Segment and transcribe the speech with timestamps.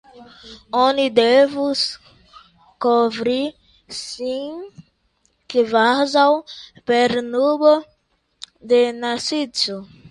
[0.83, 1.81] Oni devus
[2.85, 3.37] kovri
[4.01, 4.55] sin
[5.53, 6.29] kvazaŭ
[6.91, 7.77] per nubo
[8.73, 9.83] de nescio.